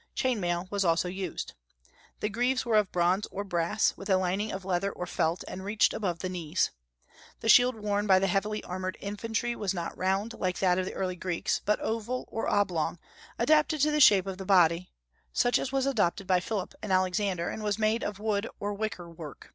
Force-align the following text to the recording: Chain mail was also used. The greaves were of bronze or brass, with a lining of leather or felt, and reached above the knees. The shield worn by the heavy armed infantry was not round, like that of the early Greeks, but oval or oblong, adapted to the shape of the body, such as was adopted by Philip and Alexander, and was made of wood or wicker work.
Chain 0.15 0.39
mail 0.39 0.67
was 0.71 0.83
also 0.83 1.07
used. 1.07 1.53
The 2.21 2.29
greaves 2.29 2.65
were 2.65 2.75
of 2.77 2.91
bronze 2.91 3.27
or 3.29 3.43
brass, 3.43 3.95
with 3.95 4.09
a 4.09 4.17
lining 4.17 4.51
of 4.51 4.65
leather 4.65 4.91
or 4.91 5.05
felt, 5.05 5.43
and 5.47 5.63
reached 5.63 5.93
above 5.93 6.17
the 6.17 6.27
knees. 6.27 6.71
The 7.41 7.49
shield 7.49 7.75
worn 7.75 8.07
by 8.07 8.17
the 8.17 8.25
heavy 8.25 8.63
armed 8.63 8.97
infantry 8.99 9.55
was 9.55 9.75
not 9.75 9.95
round, 9.95 10.33
like 10.33 10.57
that 10.57 10.79
of 10.79 10.85
the 10.87 10.95
early 10.95 11.15
Greeks, 11.15 11.61
but 11.63 11.79
oval 11.81 12.27
or 12.31 12.47
oblong, 12.49 12.97
adapted 13.37 13.79
to 13.81 13.91
the 13.91 13.99
shape 14.01 14.25
of 14.25 14.39
the 14.39 14.43
body, 14.45 14.89
such 15.33 15.59
as 15.59 15.71
was 15.71 15.85
adopted 15.85 16.25
by 16.25 16.39
Philip 16.39 16.73
and 16.81 16.91
Alexander, 16.91 17.49
and 17.51 17.61
was 17.61 17.77
made 17.77 18.03
of 18.03 18.17
wood 18.17 18.49
or 18.59 18.73
wicker 18.73 19.07
work. 19.07 19.49